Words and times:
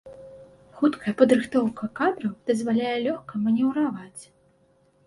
Хуткая 0.79 1.13
падрыхтоўка 1.19 1.91
кадраў 2.01 2.33
дазваляе 2.53 2.97
лёгка 3.07 3.33
манеўраваць. 3.47 4.23